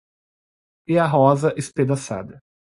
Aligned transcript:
E 0.87 0.97
a 0.97 1.05
rosa 1.05 1.49
espedaçada. 1.55 2.41